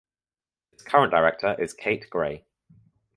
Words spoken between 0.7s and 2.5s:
Its current director is Kate Gray.